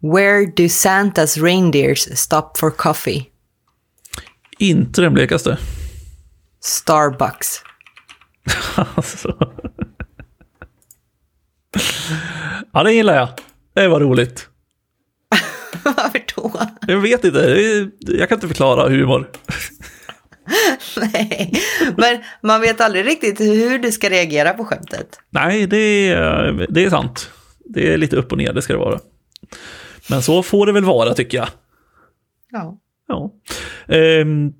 [0.00, 3.26] Where do Santa's reindeers stop for coffee?
[4.58, 5.58] Inte den blekaste.
[6.60, 7.62] Starbucks.
[8.74, 9.52] Alltså.
[12.72, 13.28] Ja, det gillar jag.
[13.74, 14.48] Det var roligt.
[15.82, 16.60] Varför då?
[16.86, 17.38] Jag vet inte,
[18.00, 19.30] jag kan inte förklara humor.
[21.12, 21.52] Nej,
[21.96, 25.20] men man vet aldrig riktigt hur du ska reagera på skämtet.
[25.30, 27.30] Nej, det är, det är sant.
[27.64, 29.00] Det är lite upp och ner, det ska det vara.
[30.10, 31.48] Men så får det väl vara, tycker jag.
[32.50, 32.78] Ja.
[33.08, 33.30] Ja.
[33.94, 34.52] Ehm,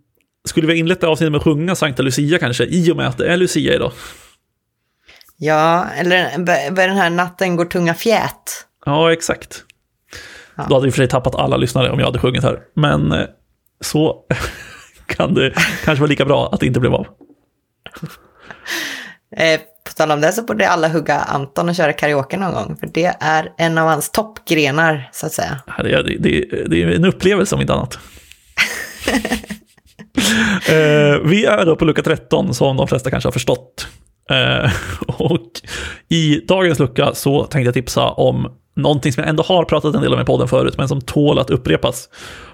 [0.44, 3.18] skulle vi ha inlett avsnittet med att sjunga Sankta Lucia kanske, i och med att
[3.18, 3.92] det är Lucia idag?
[5.36, 6.38] Ja, eller
[6.70, 8.66] vad den här natten går tunga fjät?
[8.86, 9.64] Ja, exakt.
[10.54, 10.66] Ja.
[10.68, 12.60] Då hade vi för sig tappat alla lyssnare om jag hade sjungit här.
[12.74, 13.26] Men eh,
[13.80, 14.24] så
[15.06, 15.50] kan det
[15.84, 17.06] kanske vara lika bra att det inte blev av.
[19.88, 22.86] På tal om det så borde alla hugga Anton och köra karaoke någon gång, för
[22.86, 25.60] det är en av hans toppgrenar, så att säga.
[25.82, 27.94] Det är, det, det är en upplevelse om inte annat.
[30.68, 33.88] eh, vi är då på lucka 13 som de flesta kanske har förstått.
[34.30, 34.72] Eh,
[35.06, 35.50] och
[36.08, 40.02] i dagens lucka så tänkte jag tipsa om någonting som jag ändå har pratat en
[40.02, 42.08] del om i podden förut, men som tål att upprepas.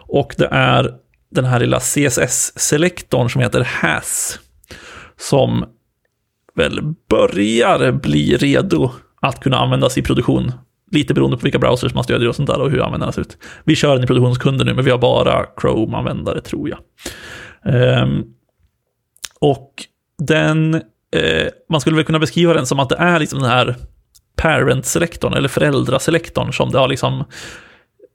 [0.09, 0.91] Och det är
[1.31, 4.39] den här lilla CSS-selektorn som heter HAS.
[5.21, 5.65] Som
[6.55, 10.53] väl börjar bli redo att kunna användas i produktion.
[10.91, 13.39] Lite beroende på vilka browsers man stödjer och sånt där och hur användarna ser ut.
[13.65, 16.79] Vi kör den i produktionskunder nu, men vi har bara Chrome-användare tror jag.
[18.03, 18.25] Um,
[19.41, 19.73] och
[20.19, 20.75] den,
[21.17, 23.77] eh, man skulle väl kunna beskriva den som att det är liksom den här
[24.37, 27.25] parent-selektorn, eller föräldraselektorn, som det har liksom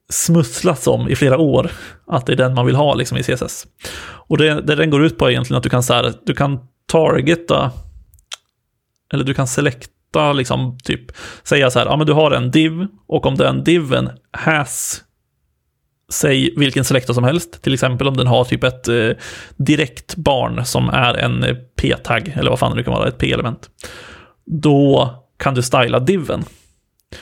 [0.10, 1.72] smusslats om i flera år.
[2.08, 3.68] Att det är den man vill ha liksom i CSS.
[4.02, 6.34] Och det, det den går ut på är egentligen att du kan, så här, du
[6.34, 6.60] kan
[6.92, 7.72] targeta,
[9.14, 11.02] eller du kan selekta, liksom typ
[11.44, 15.04] säga så här, ja men du har en div och om den diven has
[16.10, 19.10] säg vilken selektor som helst, till exempel om den har typ ett eh,
[19.58, 23.70] direkt barn som är en eh, p-tagg, eller vad fan det kan vara, ett p-element.
[24.46, 26.44] Då kan du styla diven.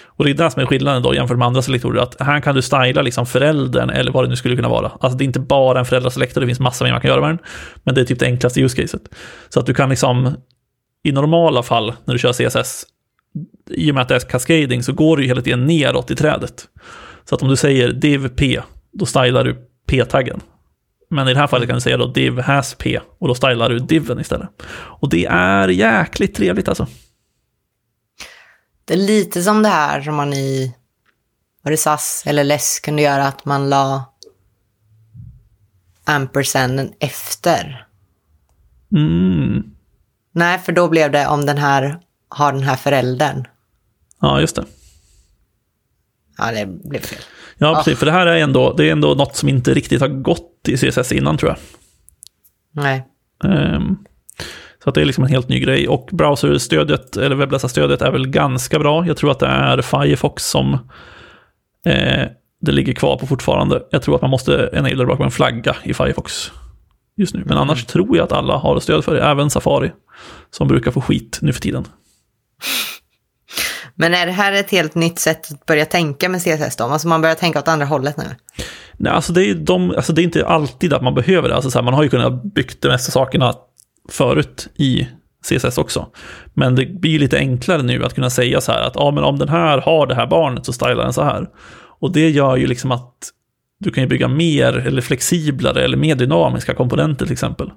[0.06, 2.56] Och det är det som är skillnaden då jämfört med andra selektorer, att här kan
[2.56, 4.92] du styla liksom föräldern eller vad det nu skulle kunna vara.
[5.00, 7.30] Alltså det är inte bara en föräldraselektor, det finns massa mer man kan göra med
[7.30, 7.40] den,
[7.84, 9.02] men det är typ det enklaste use caset.
[9.50, 10.36] Så att du kan liksom,
[11.04, 12.86] i normala fall när du kör CSS,
[13.70, 16.16] i och med att det är cascading så går du ju hela tiden neråt i
[16.16, 16.68] trädet.
[17.26, 20.42] Så att om du säger div p, då stylar du p-taggen.
[21.10, 23.70] Men i det här fallet kan du säga då div has p, och då stylar
[23.70, 24.50] du diven istället.
[24.72, 26.88] Och det är jäkligt trevligt alltså.
[28.86, 30.76] Det är lite som det här som man i,
[31.62, 34.06] var det SAS eller LESS kunde göra, att man la
[36.04, 37.88] ampersanden efter.
[38.92, 39.77] Mm.
[40.38, 42.00] Nej, för då blev det om den här
[42.30, 43.46] har den här föräldern.
[44.22, 44.66] Ja, just det.
[46.38, 47.20] Ja, det blev fel.
[47.58, 48.00] Ja, precis.
[48.00, 50.78] För det här är ändå, det är ändå något som inte riktigt har gått i
[50.78, 51.58] CSS innan tror jag.
[52.84, 53.08] Nej.
[53.44, 53.98] Ehm,
[54.84, 55.88] så att det är liksom en helt ny grej.
[55.88, 59.08] Och browserstödet, eller webbläsarstödet, är väl ganska bra.
[59.08, 60.74] Jag tror att det är Firefox som
[61.86, 62.28] eh,
[62.62, 63.84] det ligger kvar på fortfarande.
[63.92, 66.52] Jag tror att man måste enabla det bakom en flagga i Firefox
[67.18, 67.44] just nu.
[67.46, 69.92] Men annars tror jag att alla har stöd för det, även Safari,
[70.52, 71.88] som brukar få skit nu för tiden.
[73.96, 76.84] Men är det här ett helt nytt sätt att börja tänka med CSS då?
[76.84, 78.24] Alltså man börjar tänka åt andra hållet nu?
[78.98, 81.56] Nej, alltså det, är de, alltså det är inte alltid att man behöver det.
[81.56, 83.54] Alltså så här, man har ju kunnat bygga de mesta sakerna
[84.10, 85.08] förut i
[85.50, 86.08] CSS också.
[86.54, 89.40] Men det blir lite enklare nu att kunna säga så här att ja, men om
[89.40, 91.48] den här har det här barnet så stylar den så här.
[92.00, 93.14] Och det gör ju liksom att
[93.80, 97.72] du kan ju bygga mer eller flexiblare eller mer dynamiska komponenter till exempel.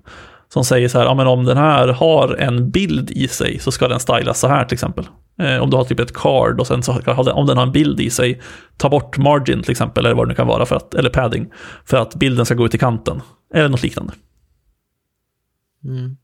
[0.48, 3.72] Som säger så här, ja men om den här har en bild i sig så
[3.72, 5.08] ska den stylas så här till exempel.
[5.38, 7.66] Eh, om du har typ ett card och sen så har den, om den har
[7.66, 8.40] en bild i sig,
[8.76, 11.52] ta bort margin till exempel, eller vad det nu kan vara, för att, eller padding,
[11.84, 13.22] för att bilden ska gå ut i kanten.
[13.54, 14.12] Eller något liknande.
[15.84, 15.98] Mm.
[15.98, 16.16] Mm.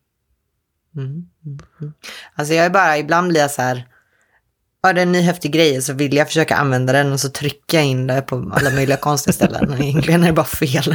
[0.97, 1.59] Mm.
[1.81, 1.92] Mm.
[2.34, 3.84] Alltså jag är bara, ibland blir jag så här,
[4.91, 7.86] är en ny häftig grej så vill jag försöka använda den och så trycker jag
[7.86, 9.71] in det på alla möjliga konstiga ställen.
[9.71, 10.94] Och egentligen är det bara fel.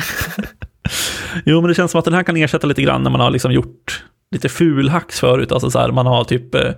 [1.46, 3.30] Jo, men det känns som att den här kan ersätta lite grann när man har
[3.30, 5.52] liksom gjort lite fulhacks förut.
[5.52, 6.72] Alltså så här, man har typ eh,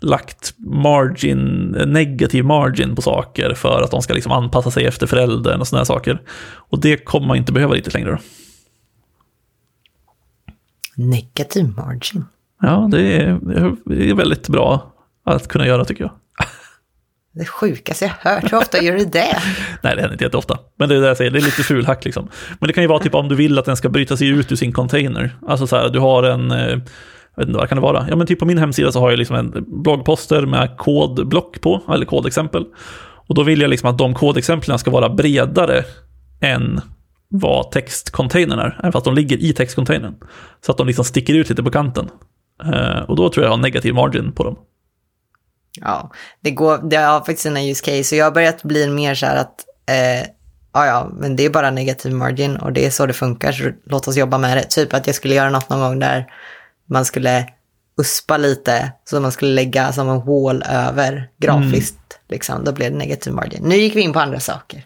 [0.00, 5.60] lagt margin, negativ margin på saker för att de ska liksom anpassa sig efter föräldern
[5.60, 6.22] och sådana saker.
[6.54, 8.10] Och det kommer man inte behöva riktigt längre.
[8.10, 8.18] Då.
[10.96, 12.24] Negativ margin.
[12.60, 13.40] Ja, det är,
[13.84, 14.92] det är väldigt bra
[15.24, 16.12] att kunna göra tycker jag.
[17.34, 18.52] Det sjukaste jag hört.
[18.52, 19.38] Hur ofta gör du det?
[19.82, 20.58] Nej, det händer inte jätteofta.
[20.78, 22.28] Men det är det jag säger, det är lite fulhack liksom.
[22.60, 24.52] Men det kan ju vara typ om du vill att den ska bryta sig ut
[24.52, 25.36] ur sin container.
[25.46, 28.06] Alltså så här, du har en, eh, jag vet inte vad kan det vara?
[28.08, 31.82] Ja men typ på min hemsida så har jag liksom en bloggposter med kodblock på,
[31.94, 32.64] eller kodexempel.
[33.26, 35.84] Och då vill jag liksom att de kodexemplen ska vara bredare
[36.40, 36.80] än
[37.28, 40.14] vad textcontainern är, även fast de ligger i textcontainern.
[40.66, 42.08] Så att de liksom sticker ut lite på kanten.
[42.64, 44.56] Eh, och då tror jag jag har negativ margin på dem.
[45.80, 46.10] Ja,
[46.40, 48.04] det, går, det har faktiskt sina use case.
[48.04, 50.28] Så jag har börjat bli mer så här att, eh,
[50.72, 53.70] ja ja, men det är bara negativ margin och det är så det funkar, så
[53.84, 54.62] låt oss jobba med det.
[54.62, 56.26] Typ att jag skulle göra något någon gång där
[56.86, 57.46] man skulle
[58.00, 62.24] uspa lite, så man skulle lägga som en wall över grafiskt, mm.
[62.28, 63.62] liksom, då blir det negativ margin.
[63.62, 64.84] Nu gick vi in på andra saker.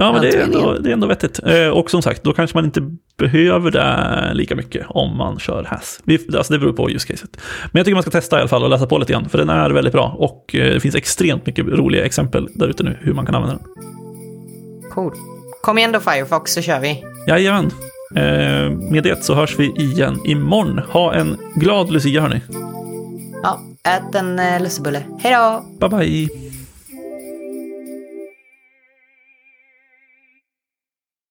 [0.00, 1.40] Ja, men det är, ändå, det är ändå vettigt.
[1.46, 2.82] Eh, och som sagt, då kanske man inte
[3.18, 6.00] behöver det lika mycket om man kör HAS.
[6.36, 7.30] alltså det beror på use caset.
[7.72, 9.38] Men jag tycker man ska testa i alla fall och läsa på lite grann, för
[9.38, 10.16] den är väldigt bra.
[10.18, 13.56] Och eh, det finns extremt mycket roliga exempel där ute nu, hur man kan använda
[13.56, 13.64] den.
[14.90, 15.12] Cool.
[15.62, 17.04] Kom igen då Firefox, så kör vi.
[17.28, 17.70] Jajamän.
[18.16, 20.78] Eh, med det så hörs vi igen imorgon.
[20.78, 22.40] Ha en glad Lucia hörni.
[23.42, 25.02] Ja, ät en lussebulle.
[25.20, 25.88] Hej då!
[25.88, 26.47] Bye bye!